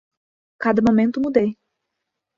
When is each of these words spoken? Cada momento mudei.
Cada 0.63 0.81
momento 0.81 1.21
mudei. 1.21 1.49